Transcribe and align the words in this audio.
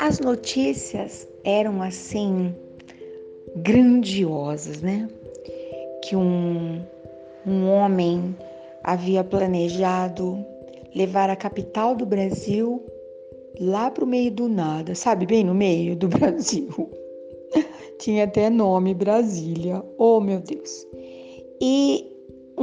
as 0.00 0.18
notícias 0.18 1.28
eram 1.44 1.82
assim 1.82 2.54
grandiosas, 3.56 4.80
né? 4.80 5.06
Que 6.02 6.16
um, 6.16 6.82
um 7.46 7.68
homem 7.68 8.34
havia 8.82 9.22
planejado 9.22 10.44
levar 10.94 11.28
a 11.28 11.36
capital 11.36 11.94
do 11.94 12.06
Brasil 12.06 12.82
lá 13.60 13.90
para 13.90 14.02
o 14.02 14.06
meio 14.06 14.30
do 14.30 14.48
nada, 14.48 14.94
sabe, 14.94 15.26
bem 15.26 15.44
no 15.44 15.54
meio 15.54 15.94
do 15.94 16.08
Brasil. 16.08 16.90
Tinha 17.98 18.24
até 18.24 18.48
nome 18.48 18.94
Brasília. 18.94 19.84
Oh, 19.98 20.18
meu 20.18 20.40
Deus. 20.40 20.86
E 21.60 22.10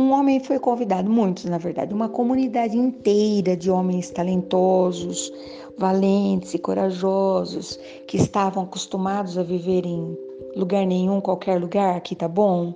um 0.07 0.13
homem 0.13 0.39
foi 0.39 0.57
convidado, 0.57 1.09
muitos 1.09 1.43
na 1.45 1.57
verdade, 1.57 1.93
uma 1.93 2.07
comunidade 2.07 2.77
inteira 2.77 3.57
de 3.57 3.69
homens 3.69 4.09
talentosos, 4.09 5.33
valentes 5.77 6.53
e 6.53 6.59
corajosos, 6.59 7.77
que 8.07 8.15
estavam 8.15 8.63
acostumados 8.63 9.37
a 9.37 9.43
viver 9.43 9.85
em 9.85 10.17
lugar 10.55 10.85
nenhum, 10.85 11.19
qualquer 11.19 11.59
lugar, 11.59 11.97
aqui 11.97 12.15
tá 12.15 12.27
bom, 12.27 12.73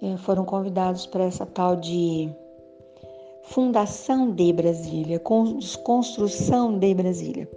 eh, 0.00 0.16
foram 0.18 0.44
convidados 0.44 1.04
para 1.04 1.24
essa 1.24 1.44
tal 1.44 1.74
de 1.74 2.30
fundação 3.42 4.30
de 4.30 4.52
Brasília, 4.52 5.20
construção 5.82 6.78
de 6.78 6.94
Brasília. 6.94 7.48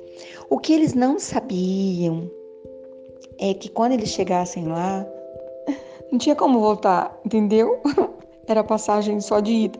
O 0.50 0.58
que 0.58 0.74
eles 0.74 0.96
não 0.96 1.20
sabiam 1.20 2.30
é 3.38 3.54
que 3.54 3.70
quando 3.70 3.92
eles 3.92 4.10
chegassem 4.10 4.68
lá, 4.68 5.06
não 6.12 6.18
tinha 6.18 6.36
como 6.36 6.60
voltar, 6.60 7.16
entendeu? 7.24 7.80
Era 8.50 8.64
passagem 8.64 9.22
só 9.22 9.40
de 9.40 9.52
ida. 9.52 9.80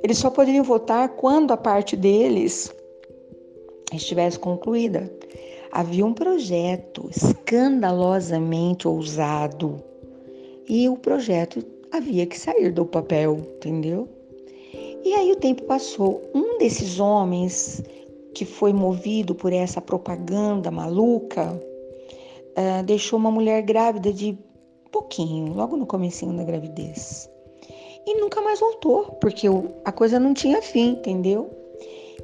Eles 0.00 0.18
só 0.18 0.30
poderiam 0.30 0.62
voltar 0.62 1.08
quando 1.08 1.50
a 1.50 1.56
parte 1.56 1.96
deles 1.96 2.72
estivesse 3.92 4.38
concluída. 4.38 5.12
Havia 5.72 6.06
um 6.06 6.14
projeto 6.14 7.10
escandalosamente 7.10 8.86
ousado 8.86 9.82
e 10.68 10.88
o 10.88 10.96
projeto 10.96 11.66
havia 11.90 12.24
que 12.26 12.38
sair 12.38 12.70
do 12.70 12.86
papel, 12.86 13.40
entendeu? 13.56 14.08
E 15.04 15.12
aí 15.12 15.32
o 15.32 15.36
tempo 15.36 15.64
passou. 15.64 16.22
Um 16.32 16.58
desses 16.58 17.00
homens 17.00 17.82
que 18.34 18.44
foi 18.44 18.72
movido 18.72 19.34
por 19.34 19.52
essa 19.52 19.80
propaganda 19.80 20.70
maluca 20.70 21.52
uh, 21.52 22.84
deixou 22.84 23.18
uma 23.18 23.32
mulher 23.32 23.62
grávida 23.62 24.12
de 24.12 24.38
pouquinho, 24.92 25.54
logo 25.54 25.76
no 25.76 25.86
comecinho 25.86 26.36
da 26.36 26.44
gravidez. 26.44 27.33
E 28.06 28.20
nunca 28.20 28.42
mais 28.42 28.60
voltou, 28.60 29.04
porque 29.20 29.46
a 29.84 29.92
coisa 29.92 30.20
não 30.20 30.34
tinha 30.34 30.60
fim, 30.60 30.90
entendeu? 30.90 31.50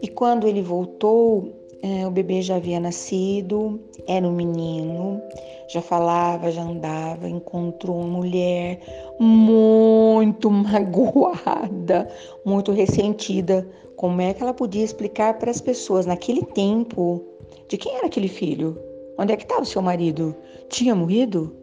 E 0.02 0.08
quando 0.08 0.46
ele 0.46 0.62
voltou, 0.62 1.52
é, 1.82 2.06
o 2.06 2.10
bebê 2.10 2.42
já 2.42 2.56
havia 2.56 2.78
nascido, 2.78 3.80
era 4.06 4.26
um 4.26 4.32
menino, 4.32 5.20
já 5.68 5.80
falava, 5.80 6.50
já 6.50 6.62
andava, 6.62 7.28
encontrou 7.28 7.96
uma 7.96 8.18
mulher 8.18 8.80
muito 9.18 10.50
magoada, 10.50 12.08
muito 12.44 12.72
ressentida. 12.72 13.66
Como 13.96 14.20
é 14.20 14.34
que 14.34 14.42
ela 14.42 14.54
podia 14.54 14.84
explicar 14.84 15.38
para 15.38 15.50
as 15.50 15.60
pessoas 15.60 16.06
naquele 16.06 16.42
tempo 16.42 17.22
de 17.68 17.76
quem 17.76 17.94
era 17.96 18.06
aquele 18.06 18.28
filho? 18.28 18.78
Onde 19.18 19.32
é 19.32 19.36
que 19.36 19.44
estava 19.44 19.62
o 19.62 19.66
seu 19.66 19.82
marido? 19.82 20.34
Tinha 20.68 20.94
morrido? 20.94 21.54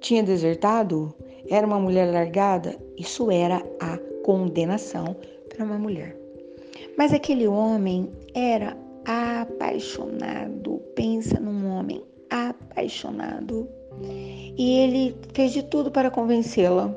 Tinha 0.00 0.22
desertado? 0.22 1.12
Era 1.50 1.66
uma 1.66 1.78
mulher 1.78 2.12
largada? 2.12 2.76
Isso 2.96 3.30
era 3.30 3.62
a 3.80 3.98
condenação 4.24 5.16
para 5.48 5.64
uma 5.64 5.78
mulher. 5.78 6.16
Mas 6.96 7.12
aquele 7.12 7.46
homem 7.46 8.10
era 8.34 8.76
apaixonado. 9.04 10.80
Pensa 10.94 11.38
num 11.38 11.68
homem 11.68 12.02
apaixonado. 12.30 13.68
E 14.56 14.78
ele 14.78 15.16
fez 15.32 15.52
de 15.52 15.62
tudo 15.62 15.90
para 15.90 16.10
convencê-la. 16.10 16.94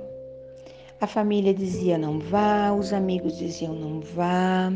A 0.99 1.05
família 1.05 1.53
dizia 1.53 1.97
não 1.97 2.19
vá, 2.19 2.71
os 2.71 2.91
amigos 2.91 3.37
diziam 3.37 3.75
não 3.75 3.99
vá, 3.99 4.73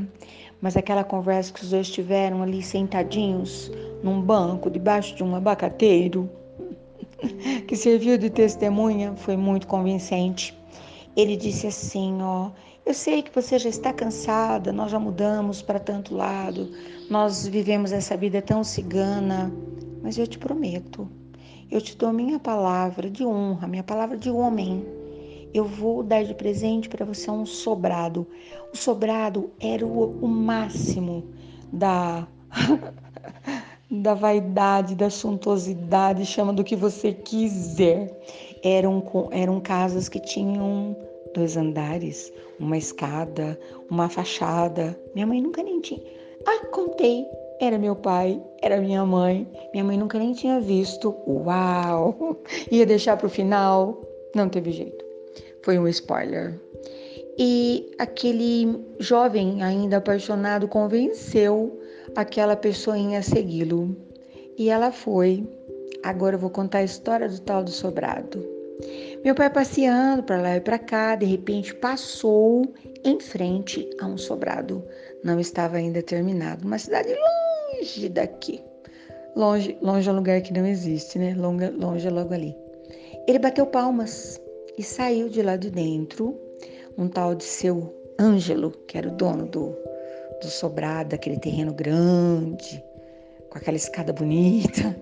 mas 0.61 0.77
aquela 0.77 1.03
conversa 1.03 1.51
que 1.51 1.63
os 1.63 1.71
dois 1.71 1.89
tiveram 1.89 2.43
ali 2.43 2.61
sentadinhos 2.61 3.71
num 4.03 4.21
banco 4.21 4.69
debaixo 4.69 5.15
de 5.15 5.23
um 5.23 5.35
abacateiro, 5.35 6.29
que 7.67 7.75
serviu 7.75 8.17
de 8.17 8.29
testemunha, 8.29 9.13
foi 9.15 9.37
muito 9.37 9.67
convincente. 9.67 10.57
Ele 11.15 11.35
disse 11.35 11.67
assim, 11.67 12.21
ó, 12.21 12.51
eu 12.85 12.93
sei 12.93 13.21
que 13.21 13.33
você 13.33 13.59
já 13.59 13.69
está 13.69 13.93
cansada, 13.93 14.71
nós 14.71 14.91
já 14.91 14.99
mudamos 14.99 15.61
para 15.61 15.79
tanto 15.79 16.15
lado, 16.15 16.71
nós 17.09 17.47
vivemos 17.47 17.91
essa 17.91 18.17
vida 18.17 18.41
tão 18.41 18.63
cigana, 18.63 19.51
mas 20.01 20.17
eu 20.17 20.25
te 20.25 20.39
prometo, 20.39 21.07
eu 21.69 21.79
te 21.79 21.95
dou 21.95 22.11
minha 22.11 22.39
palavra 22.39 23.09
de 23.09 23.25
honra, 23.25 23.67
minha 23.67 23.83
palavra 23.83 24.17
de 24.17 24.29
homem. 24.29 24.85
Eu 25.53 25.65
vou 25.65 26.01
dar 26.01 26.23
de 26.23 26.33
presente 26.33 26.87
para 26.87 27.05
você 27.05 27.29
um 27.29 27.45
sobrado. 27.45 28.25
O 28.73 28.77
sobrado 28.77 29.51
era 29.59 29.85
o, 29.85 30.17
o 30.21 30.27
máximo 30.27 31.25
da 31.71 32.25
da 33.91 34.13
vaidade, 34.13 34.95
da 34.95 35.09
suntuosidade, 35.09 36.25
chama 36.25 36.53
do 36.53 36.63
que 36.63 36.75
você 36.77 37.11
quiser. 37.11 38.09
Eram, 38.63 39.03
eram 39.31 39.59
casas 39.59 40.07
que 40.07 40.19
tinham 40.19 40.95
dois 41.33 41.57
andares, 41.57 42.31
uma 42.57 42.77
escada, 42.77 43.59
uma 43.89 44.07
fachada. 44.07 44.97
Minha 45.13 45.27
mãe 45.27 45.41
nunca 45.41 45.61
nem 45.61 45.81
tinha. 45.81 46.01
Ah, 46.47 46.65
contei. 46.67 47.25
Era 47.59 47.77
meu 47.77 47.95
pai, 47.95 48.41
era 48.61 48.79
minha 48.79 49.05
mãe. 49.05 49.47
Minha 49.73 49.83
mãe 49.83 49.97
nunca 49.97 50.17
nem 50.17 50.31
tinha 50.33 50.59
visto. 50.61 51.15
Uau! 51.27 52.37
Ia 52.71 52.85
deixar 52.85 53.17
para 53.17 53.27
o 53.27 53.29
final. 53.29 54.01
Não 54.33 54.47
teve 54.47 54.71
jeito. 54.71 55.03
Foi 55.63 55.77
um 55.77 55.87
spoiler. 55.87 56.59
E 57.37 57.91
aquele 57.99 58.79
jovem 58.99 59.61
ainda 59.61 59.97
apaixonado 59.97 60.67
convenceu 60.67 61.80
aquela 62.15 62.55
pessoinha 62.55 63.21
segui-lo. 63.21 63.95
E 64.57 64.69
ela 64.69 64.91
foi. 64.91 65.47
Agora 66.03 66.35
eu 66.35 66.39
vou 66.39 66.49
contar 66.49 66.79
a 66.79 66.83
história 66.83 67.27
do 67.27 67.39
tal 67.41 67.63
do 67.63 67.71
sobrado. 67.71 68.45
Meu 69.23 69.35
pai 69.35 69.49
passeando 69.49 70.23
para 70.23 70.41
lá 70.41 70.55
e 70.57 70.61
para 70.61 70.79
cá, 70.79 71.15
de 71.15 71.25
repente 71.25 71.75
passou 71.75 72.73
em 73.03 73.19
frente 73.19 73.87
a 73.99 74.07
um 74.07 74.17
sobrado. 74.17 74.83
Não 75.23 75.39
estava 75.39 75.77
ainda 75.77 76.01
terminado, 76.01 76.65
uma 76.65 76.79
cidade 76.79 77.09
longe 77.09 78.09
daqui. 78.09 78.59
Longe, 79.35 79.77
longe 79.81 80.09
é 80.09 80.11
um 80.11 80.15
lugar 80.15 80.41
que 80.41 80.51
não 80.51 80.65
existe, 80.65 81.19
né? 81.19 81.35
Longe, 81.37 81.69
longe 81.69 82.07
é 82.07 82.09
logo 82.09 82.33
ali. 82.33 82.55
Ele 83.27 83.37
bateu 83.37 83.65
palmas 83.67 84.41
e 84.77 84.83
saiu 84.83 85.29
de 85.29 85.43
lá 85.43 85.55
de 85.55 85.69
dentro 85.69 86.35
um 86.97 87.07
tal 87.07 87.35
de 87.35 87.43
seu 87.43 87.93
Ângelo, 88.19 88.71
que 88.87 88.97
era 88.97 89.07
o 89.07 89.11
dono 89.11 89.45
do, 89.45 89.75
do 90.41 90.49
sobrado, 90.49 91.09
daquele 91.09 91.39
terreno 91.39 91.73
grande, 91.73 92.83
com 93.49 93.57
aquela 93.57 93.77
escada 93.77 94.11
bonita. 94.11 94.95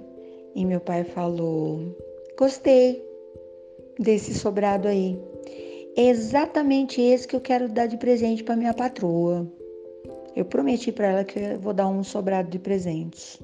E 0.55 0.65
meu 0.65 0.79
pai 0.79 1.03
falou: 1.03 1.97
Gostei, 2.37 3.03
desse 3.99 4.33
sobrado 4.33 4.87
aí. 4.87 5.19
Exatamente 5.97 7.01
esse 7.01 7.27
que 7.27 7.35
eu 7.35 7.41
quero 7.41 7.67
dar 7.67 7.87
de 7.87 7.97
presente 7.97 8.43
para 8.43 8.55
minha 8.55 8.73
patroa. 8.73 9.45
Eu 10.35 10.45
prometi 10.45 10.91
para 10.91 11.07
ela 11.07 11.23
que 11.23 11.39
eu 11.39 11.59
vou 11.59 11.73
dar 11.73 11.87
um 11.87 12.03
sobrado 12.03 12.49
de 12.49 12.59
presente. 12.59 13.39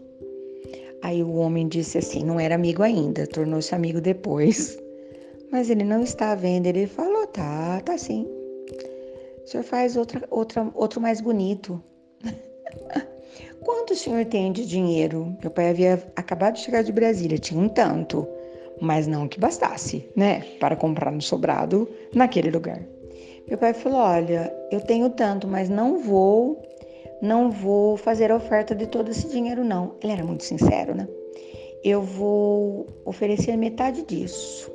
Aí 1.01 1.21
o 1.21 1.35
homem 1.35 1.67
disse 1.67 1.97
assim, 1.97 2.23
não 2.23 2.39
era 2.39 2.55
amigo 2.55 2.81
ainda, 2.81 3.27
tornou-se 3.27 3.75
amigo 3.75 3.99
depois. 3.99 4.77
Mas 5.51 5.69
ele 5.69 5.83
não 5.83 6.01
está 6.01 6.33
vendo, 6.33 6.67
ele 6.67 6.87
falou, 6.87 7.27
tá, 7.27 7.81
tá 7.81 7.97
sim. 7.97 8.25
O 9.43 9.47
senhor 9.47 9.63
faz 9.63 9.95
outra, 9.95 10.25
outra, 10.31 10.71
outro 10.73 10.99
mais 10.99 11.21
bonito. 11.21 11.81
Quanto 13.63 13.93
o 13.93 13.95
senhor 13.95 14.25
tem 14.25 14.51
de 14.51 14.65
dinheiro? 14.65 15.35
Meu 15.41 15.51
pai 15.51 15.69
havia 15.69 16.03
acabado 16.15 16.55
de 16.55 16.61
chegar 16.61 16.83
de 16.83 16.91
Brasília, 16.91 17.37
tinha 17.37 17.59
um 17.59 17.69
tanto 17.69 18.27
mas 18.79 19.07
não 19.07 19.27
que 19.27 19.39
bastasse, 19.39 20.09
né, 20.15 20.41
para 20.59 20.75
comprar 20.75 21.11
no 21.11 21.21
sobrado 21.21 21.89
naquele 22.13 22.49
lugar. 22.49 22.81
Meu 23.47 23.57
pai 23.57 23.73
falou: 23.73 23.99
"Olha, 23.99 24.53
eu 24.71 24.81
tenho 24.81 25.09
tanto, 25.09 25.47
mas 25.47 25.69
não 25.69 25.99
vou 25.99 26.61
não 27.21 27.49
vou 27.49 27.95
fazer 27.95 28.31
a 28.31 28.35
oferta 28.35 28.75
de 28.75 28.87
todo 28.87 29.09
esse 29.09 29.29
dinheiro 29.29 29.63
não". 29.63 29.95
Ele 30.01 30.13
era 30.13 30.23
muito 30.23 30.43
sincero, 30.43 30.95
né? 30.95 31.07
Eu 31.83 32.01
vou 32.01 32.87
oferecer 33.05 33.55
metade 33.55 34.03
disso. 34.03 34.71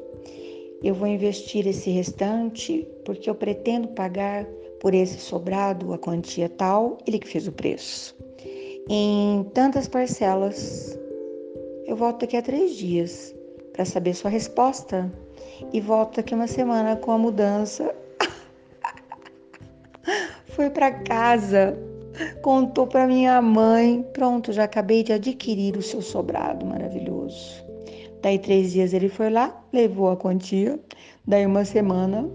Eu 0.83 0.95
vou 0.95 1.09
investir 1.09 1.67
esse 1.67 1.91
restante 1.91 2.89
porque 3.05 3.29
eu 3.29 3.35
pretendo 3.35 3.89
pagar 3.89 4.47
por 4.81 4.95
esse 4.95 5.19
sobrado 5.19 5.93
a 5.93 5.99
quantia 5.99 6.49
tal, 6.49 6.99
ele 7.07 7.19
que 7.19 7.29
fez 7.29 7.47
o 7.47 7.53
preço. 7.53 8.17
Em 8.89 9.45
tantas 9.55 9.87
parcelas. 9.87 10.99
Eu 11.87 11.97
volto 11.97 12.21
daqui 12.21 12.37
a 12.37 12.43
três 12.43 12.77
dias 12.77 13.35
para 13.73 13.85
saber 13.85 14.15
sua 14.15 14.31
resposta 14.31 15.11
e 15.73 15.81
volto 15.81 16.17
daqui 16.17 16.35
uma 16.35 16.47
semana 16.47 16.97
com 16.97 17.13
a 17.13 17.19
mudança. 17.19 17.95
Foi 20.47 20.71
para 20.71 20.91
casa 20.91 21.77
contou 22.43 22.87
para 22.87 23.07
minha 23.07 23.41
mãe: 23.41 24.05
pronto, 24.13 24.53
já 24.53 24.65
acabei 24.65 25.03
de 25.03 25.13
adquirir 25.13 25.77
o 25.77 25.83
seu 25.83 26.03
sobrado 26.03 26.67
maravilhoso. 26.67 27.65
Daí 28.23 28.39
três 28.39 28.73
dias 28.73 28.93
ele 28.93 29.09
foi 29.09 29.31
lá, 29.31 29.65
levou 29.73 30.11
a 30.11 30.17
quantia. 30.17 30.79
Daí 31.27 31.47
uma 31.47 31.65
semana 31.65 32.29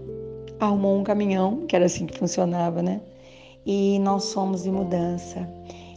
arrumou 0.60 0.98
um 0.98 1.04
caminhão, 1.04 1.66
que 1.66 1.76
era 1.76 1.86
assim 1.86 2.06
que 2.06 2.18
funcionava, 2.18 2.82
né? 2.82 3.00
E 3.64 3.98
nós 4.00 4.32
fomos 4.32 4.62
de 4.62 4.70
mudança. 4.70 5.48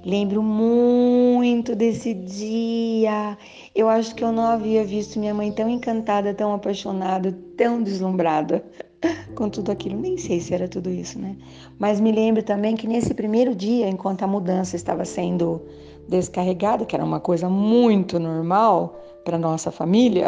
Lembro 0.06 0.42
muito 0.42 1.76
desse 1.76 2.14
dia. 2.14 3.38
Eu 3.76 3.90
acho 3.90 4.16
que 4.16 4.24
eu 4.24 4.32
não 4.32 4.46
havia 4.46 4.84
visto 4.84 5.20
minha 5.20 5.34
mãe 5.34 5.52
tão 5.52 5.70
encantada, 5.70 6.34
tão 6.34 6.54
apaixonada, 6.54 7.38
tão 7.58 7.84
deslumbrada 7.84 8.64
com 9.36 9.50
tudo 9.50 9.72
aquilo. 9.72 10.00
Nem 10.00 10.18
sei 10.18 10.40
se 10.40 10.54
era 10.54 10.68
tudo 10.68 10.90
isso, 10.90 11.20
né? 11.20 11.36
Mas 11.78 12.00
me 12.00 12.12
lembro 12.12 12.42
também 12.42 12.76
que 12.76 12.88
nesse 12.88 13.14
primeiro 13.14 13.54
dia, 13.54 13.90
enquanto 13.90 14.24
a 14.24 14.28
mudança 14.28 14.76
estava 14.76 15.04
sendo 15.04 15.62
descarregada, 16.08 16.86
que 16.86 16.96
era 16.96 17.04
uma 17.04 17.20
coisa 17.20 17.50
muito 17.50 18.20
normal 18.20 19.00
para 19.24 19.38
nossa 19.38 19.70
família, 19.70 20.28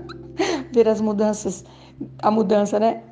ver 0.72 0.88
as 0.88 1.00
mudanças, 1.00 1.64
a 2.20 2.30
mudança, 2.30 2.78
né? 2.80 3.02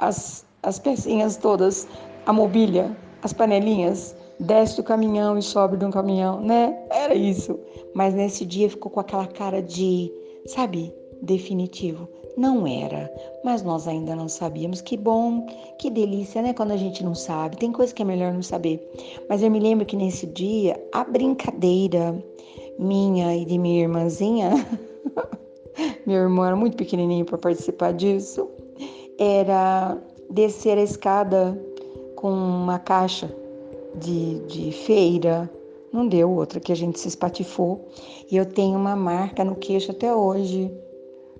As, 0.00 0.44
as 0.62 0.78
pecinhas 0.78 1.36
todas, 1.36 1.86
a 2.26 2.32
mobília, 2.32 2.96
as 3.22 3.32
panelinhas, 3.32 4.16
desce 4.40 4.76
do 4.76 4.82
caminhão 4.82 5.36
e 5.36 5.42
sobe 5.42 5.76
de 5.76 5.84
um 5.84 5.90
caminhão, 5.90 6.40
né? 6.40 6.76
Era 6.90 7.14
isso. 7.14 7.58
Mas 7.94 8.14
nesse 8.14 8.46
dia 8.46 8.68
ficou 8.70 8.90
com 8.90 9.00
aquela 9.00 9.26
cara 9.26 9.62
de, 9.62 10.10
sabe, 10.46 10.92
definitivo. 11.22 12.08
Não 12.36 12.66
era, 12.66 13.12
mas 13.44 13.62
nós 13.62 13.86
ainda 13.86 14.16
não 14.16 14.28
sabíamos. 14.28 14.80
Que 14.80 14.96
bom, 14.96 15.44
que 15.78 15.90
delícia, 15.90 16.40
né? 16.40 16.54
Quando 16.54 16.70
a 16.72 16.76
gente 16.76 17.04
não 17.04 17.14
sabe. 17.14 17.56
Tem 17.56 17.70
coisa 17.70 17.92
que 17.92 18.02
é 18.02 18.04
melhor 18.04 18.32
não 18.32 18.42
saber. 18.42 18.80
Mas 19.28 19.42
eu 19.42 19.50
me 19.50 19.60
lembro 19.60 19.84
que 19.84 19.96
nesse 19.96 20.26
dia, 20.26 20.80
a 20.92 21.04
brincadeira 21.04 22.16
minha 22.78 23.36
e 23.36 23.44
de 23.44 23.58
minha 23.58 23.82
irmãzinha, 23.82 24.50
meu 26.06 26.22
irmão 26.22 26.44
era 26.46 26.56
muito 26.56 26.76
pequenininho 26.76 27.26
para 27.26 27.36
participar 27.36 27.92
disso, 27.92 28.48
era 29.20 29.98
descer 30.30 30.78
a 30.78 30.82
escada 30.82 31.62
com 32.16 32.32
uma 32.32 32.78
caixa 32.78 33.30
de, 33.96 34.38
de 34.46 34.72
feira. 34.72 35.50
Não 35.92 36.08
deu 36.08 36.30
outra 36.30 36.58
que 36.58 36.72
a 36.72 36.76
gente 36.76 36.98
se 36.98 37.08
espatifou. 37.08 37.86
E 38.30 38.36
eu 38.36 38.46
tenho 38.46 38.78
uma 38.78 38.96
marca 38.96 39.44
no 39.44 39.56
queixo 39.56 39.90
até 39.90 40.14
hoje. 40.14 40.72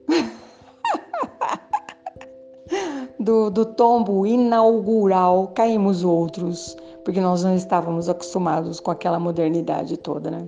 do, 3.18 3.50
do 3.50 3.64
tombo 3.64 4.26
inaugural, 4.26 5.48
caímos 5.48 6.04
outros, 6.04 6.76
porque 7.04 7.20
nós 7.20 7.42
não 7.42 7.54
estávamos 7.54 8.08
acostumados 8.08 8.78
com 8.78 8.90
aquela 8.90 9.18
modernidade 9.18 9.96
toda, 9.96 10.30
né? 10.30 10.46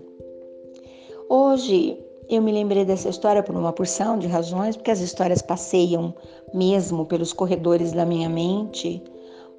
Hoje 1.29 1.99
eu 2.35 2.43
me 2.43 2.51
lembrei 2.51 2.85
dessa 2.85 3.11
história 3.11 3.43
por 3.43 3.55
uma 3.55 3.73
porção 3.73 4.19
de 4.19 4.27
razões, 4.27 4.77
porque 4.77 4.91
as 4.91 5.01
histórias 5.01 5.43
passeiam 5.43 6.15
mesmo 6.55 7.05
pelos 7.05 7.33
corredores 7.33 7.93
da 7.93 8.07
minha 8.07 8.29
mente, 8.29 9.03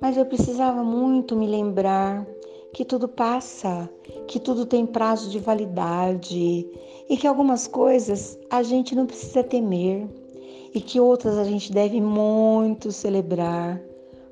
mas 0.02 0.18
eu 0.18 0.26
precisava 0.26 0.84
muito 0.84 1.36
me 1.36 1.46
lembrar 1.46 2.26
que 2.74 2.84
tudo 2.84 3.08
passa, 3.08 3.88
que 4.28 4.40
tudo 4.40 4.66
tem 4.66 4.88
prazo 4.88 5.30
de 5.30 5.38
validade 5.38 6.68
e 7.08 7.16
que 7.16 7.28
algumas 7.28 7.68
coisas 7.68 8.40
a 8.50 8.64
gente 8.64 8.96
não 8.96 9.06
precisa 9.06 9.44
temer 9.44 10.08
e 10.74 10.82
que 10.82 11.00
outras 11.00 11.38
a 11.38 11.44
gente 11.44 11.72
deve 11.72 12.02
muito 12.02 12.92
celebrar, 12.92 13.80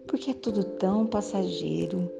porque 0.08 0.32
é 0.32 0.34
tudo 0.34 0.64
tão 0.64 1.06
passageiro, 1.06 2.12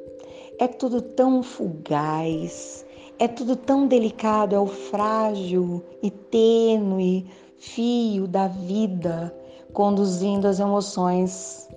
é 0.60 0.68
tudo 0.68 1.02
tão 1.02 1.42
fugaz, 1.42 2.86
é 3.22 3.28
tudo 3.28 3.56
tão 3.56 3.86
delicado, 3.86 4.56
é 4.56 4.60
o 4.60 4.66
frágil 4.66 5.84
e 6.02 6.10
tênue 6.10 7.28
fio 7.60 8.28
da 8.28 8.48
vida 8.48 9.32
conduzindo 9.74 10.48
as 10.48 10.60
emoções 10.60 11.70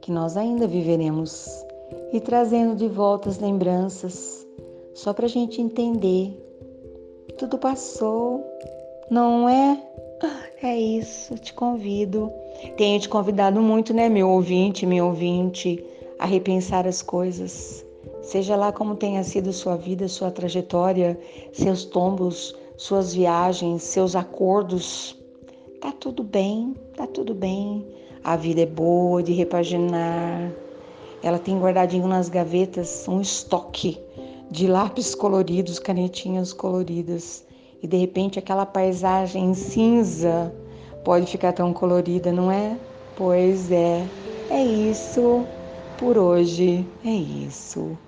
que 0.00 0.10
nós 0.10 0.34
ainda 0.34 0.66
viveremos 0.66 1.46
e 2.10 2.18
trazendo 2.18 2.74
de 2.74 2.88
volta 2.88 3.28
as 3.28 3.38
lembranças, 3.38 4.46
só 4.94 5.12
para 5.12 5.26
a 5.26 5.28
gente 5.28 5.60
entender. 5.60 6.42
Tudo 7.36 7.58
passou, 7.58 8.42
não 9.10 9.46
é? 9.46 9.78
É 10.62 10.74
isso, 10.78 11.34
te 11.34 11.52
convido. 11.52 12.32
Tenho 12.78 12.98
te 12.98 13.10
convidado 13.10 13.60
muito, 13.60 13.92
né, 13.92 14.08
meu 14.08 14.30
ouvinte, 14.30 14.86
meu 14.86 15.08
ouvinte, 15.08 15.84
a 16.18 16.24
repensar 16.24 16.86
as 16.86 17.02
coisas. 17.02 17.84
Seja 18.22 18.54
lá 18.54 18.72
como 18.72 18.94
tenha 18.94 19.24
sido 19.24 19.52
sua 19.52 19.76
vida, 19.76 20.06
sua 20.06 20.30
trajetória, 20.30 21.18
seus 21.52 21.84
tombos, 21.84 22.54
suas 22.76 23.12
viagens, 23.12 23.82
seus 23.82 24.14
acordos, 24.14 25.18
tá 25.80 25.90
tudo 25.90 26.22
bem, 26.22 26.74
tá 26.96 27.06
tudo 27.06 27.34
bem. 27.34 27.84
A 28.22 28.36
vida 28.36 28.60
é 28.62 28.66
boa 28.66 29.22
de 29.22 29.32
repaginar. 29.32 30.52
Ela 31.20 31.38
tem 31.38 31.58
guardadinho 31.58 32.06
nas 32.06 32.28
gavetas 32.28 33.06
um 33.08 33.20
estoque 33.20 34.00
de 34.50 34.68
lápis 34.68 35.14
coloridos, 35.14 35.80
canetinhas 35.80 36.52
coloridas 36.52 37.44
e 37.82 37.86
de 37.88 37.96
repente 37.96 38.38
aquela 38.38 38.64
paisagem 38.64 39.52
cinza 39.54 40.54
pode 41.04 41.26
ficar 41.26 41.52
tão 41.52 41.72
colorida, 41.72 42.30
não 42.30 42.52
é? 42.52 42.76
Pois 43.16 43.70
é, 43.72 44.06
é 44.48 44.62
isso 44.62 45.44
por 45.98 46.16
hoje, 46.16 46.86
é 47.04 47.10
isso. 47.10 47.98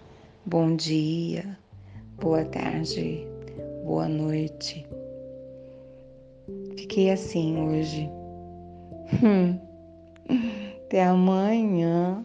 Bom 0.47 0.77
dia, 0.77 1.59
boa 2.21 2.45
tarde, 2.45 3.27
boa 3.83 4.07
noite. 4.07 4.87
Fiquei 6.77 7.11
assim 7.11 7.57
hoje. 7.59 8.11
Hum. 9.23 9.59
Até 10.87 11.05
amanhã. 11.05 12.25